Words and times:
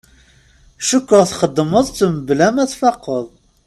Cukkeɣ 0.87 1.23
txedmeḍ-t 1.27 1.97
mebla 2.13 2.47
ma 2.55 2.65
tfaqeḍ. 2.71 3.25